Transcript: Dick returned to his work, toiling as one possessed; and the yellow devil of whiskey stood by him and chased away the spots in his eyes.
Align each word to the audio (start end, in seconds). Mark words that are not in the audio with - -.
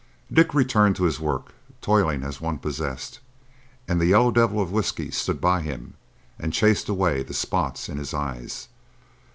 Dick 0.33 0.55
returned 0.55 0.95
to 0.95 1.03
his 1.03 1.19
work, 1.19 1.53
toiling 1.79 2.23
as 2.23 2.41
one 2.41 2.57
possessed; 2.57 3.19
and 3.87 4.01
the 4.01 4.07
yellow 4.07 4.31
devil 4.31 4.59
of 4.59 4.71
whiskey 4.71 5.11
stood 5.11 5.39
by 5.39 5.61
him 5.61 5.93
and 6.39 6.51
chased 6.51 6.89
away 6.89 7.21
the 7.21 7.35
spots 7.35 7.87
in 7.87 7.99
his 7.99 8.11
eyes. 8.11 8.67